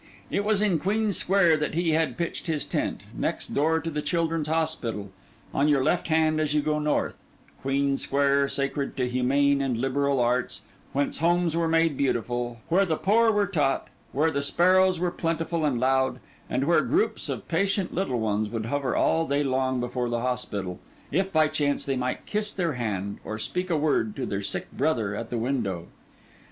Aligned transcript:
It 0.31 0.43
was 0.43 0.63
in 0.63 0.79
Queen 0.79 1.11
Square 1.11 1.57
that 1.57 1.75
he 1.75 1.91
had 1.91 2.17
pitched 2.17 2.47
his 2.47 2.65
tent, 2.65 3.01
next 3.15 3.53
door 3.53 3.79
to 3.79 3.91
the 3.91 4.01
Children's 4.01 4.47
Hospital, 4.47 5.11
on 5.53 5.67
your 5.67 5.83
left 5.83 6.07
hand 6.07 6.41
as 6.41 6.55
you 6.55 6.61
go 6.63 6.79
north: 6.79 7.15
Queen 7.61 7.97
Square, 7.97 8.47
sacred 8.47 8.97
to 8.97 9.07
humane 9.07 9.61
and 9.61 9.77
liberal 9.77 10.19
arts, 10.19 10.63
whence 10.91 11.19
homes 11.19 11.55
were 11.55 11.67
made 11.67 11.97
beautiful, 11.97 12.61
where 12.67 12.83
the 12.83 12.95
poor 12.97 13.29
were 13.31 13.45
taught, 13.45 13.89
where 14.11 14.31
the 14.31 14.41
sparrows 14.41 14.99
were 14.99 15.11
plentiful 15.11 15.63
and 15.65 15.79
loud, 15.79 16.19
and 16.49 16.63
where 16.63 16.81
groups 16.81 17.29
of 17.29 17.47
patient 17.47 17.93
little 17.93 18.19
ones 18.19 18.49
would 18.49 18.65
hover 18.65 18.95
all 18.95 19.27
day 19.27 19.43
long 19.43 19.79
before 19.79 20.09
the 20.09 20.21
hospital, 20.21 20.79
if 21.11 21.31
by 21.31 21.47
chance 21.47 21.85
they 21.85 21.95
might 21.95 22.25
kiss 22.25 22.51
their 22.51 22.73
hand 22.73 23.19
or 23.23 23.37
speak 23.37 23.69
a 23.69 23.77
word 23.77 24.15
to 24.15 24.25
their 24.25 24.41
sick 24.41 24.71
brother 24.71 25.13
at 25.15 25.29
the 25.29 25.37
window. 25.37 25.85